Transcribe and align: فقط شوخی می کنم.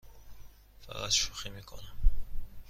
فقط 0.87 1.09
شوخی 1.09 1.49
می 1.49 1.63
کنم. 1.63 1.93